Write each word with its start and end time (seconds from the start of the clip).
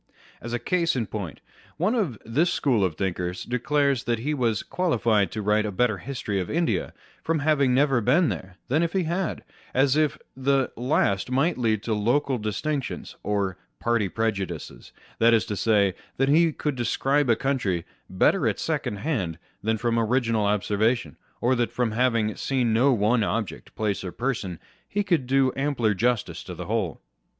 As 0.41 0.51
a 0.51 0.57
case 0.57 0.95
in 0.95 1.05
point,' 1.05 1.41
one 1.77 1.93
of 1.93 2.17
this 2.25 2.51
school 2.51 2.83
of 2.83 2.95
thinkers 2.95 3.43
declares 3.43 4.05
that 4.05 4.17
he 4.17 4.33
was 4.33 4.63
qualified 4.63 5.29
to 5.31 5.43
write 5.43 5.63
a 5.63 5.71
better 5.71 5.99
History 5.99 6.39
of 6.39 6.49
India 6.49 6.91
from 7.21 7.37
having 7.37 7.75
never 7.75 8.01
been 8.01 8.29
there 8.29 8.57
than 8.67 8.81
if 8.81 8.93
he 8.93 9.03
had, 9.03 9.43
as 9.75 9.93
the 9.93 10.71
last 10.75 11.29
might 11.29 11.55
lead 11.59 11.83
to 11.83 11.93
local 11.93 12.39
distinctions 12.39 13.15
or 13.21 13.57
party 13.79 14.09
prejudices; 14.09 14.91
that 15.19 15.35
is 15.35 15.45
to 15.45 15.55
say, 15.55 15.93
that 16.17 16.27
On 16.29 16.33
Beason 16.33 16.47
and 16.47 16.49
Imagination. 16.49 16.55
67 16.55 16.55
he 16.55 16.57
could 16.57 16.75
describe 16.75 17.29
a 17.29 17.39
country 17.39 17.85
better 18.09 18.47
at 18.47 18.57
secondhand 18.59 19.37
than 19.61 19.77
from 19.77 19.99
original 19.99 20.47
observation, 20.47 21.15
or 21.39 21.53
that 21.53 21.71
from 21.71 21.91
having 21.91 22.35
seen 22.35 22.73
no 22.73 22.91
one 22.91 23.23
object, 23.23 23.75
place, 23.75 24.03
or 24.03 24.11
person, 24.11 24.59
he 24.89 25.03
could 25.03 25.27
do 25.27 25.53
ampler 25.55 25.93
justice 25.93 26.43
to 26.45 26.55
the 26.55 26.65
whole. 26.65 27.03